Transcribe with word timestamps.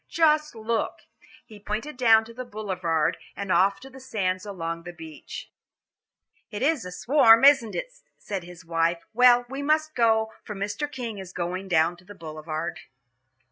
Just 0.09 0.55
look!" 0.55 1.03
he 1.45 1.59
pointed 1.59 1.95
down 1.95 2.25
to 2.25 2.33
the 2.33 2.43
Boulevard 2.43 3.17
and 3.35 3.51
off 3.51 3.79
to 3.81 3.87
the 3.91 3.99
sands 3.99 4.47
along 4.47 4.81
the 4.81 4.91
beach. 4.91 5.51
"It 6.49 6.63
is 6.63 6.85
a 6.85 6.91
swarm, 6.91 7.45
isn't 7.45 7.75
it?" 7.75 7.93
said 8.17 8.43
his 8.43 8.65
wife. 8.65 9.05
"Well, 9.13 9.45
we 9.47 9.61
must 9.61 9.93
go, 9.93 10.33
for 10.43 10.55
Mr. 10.55 10.91
King 10.91 11.19
is 11.19 11.31
going 11.33 11.67
down 11.67 11.97
to 11.97 12.03
the 12.03 12.15
Boulevard." 12.15 12.79